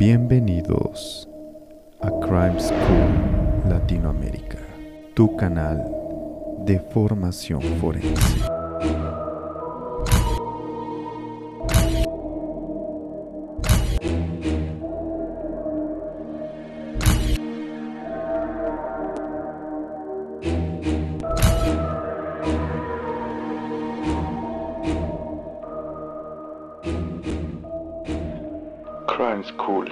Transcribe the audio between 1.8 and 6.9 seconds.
a Crime School Latinoamérica, tu canal de